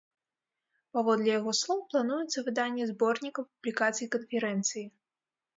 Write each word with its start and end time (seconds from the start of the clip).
Паводле 0.97 1.29
яго 1.39 1.51
слоў, 1.59 1.83
плануецца 1.91 2.43
выданне 2.49 2.83
зборніка 2.93 3.39
публікацый 3.51 4.07
канферэнцыі. 4.17 4.85